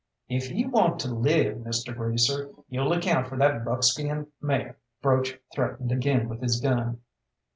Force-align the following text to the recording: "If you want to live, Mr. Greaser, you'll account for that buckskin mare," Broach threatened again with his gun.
"If 0.29 0.49
you 0.49 0.67
want 0.71 0.99
to 1.01 1.13
live, 1.13 1.57
Mr. 1.57 1.95
Greaser, 1.95 2.49
you'll 2.69 2.91
account 2.91 3.27
for 3.27 3.37
that 3.37 3.63
buckskin 3.63 4.31
mare," 4.41 4.77
Broach 4.99 5.37
threatened 5.53 5.91
again 5.91 6.27
with 6.27 6.41
his 6.41 6.59
gun. 6.59 7.01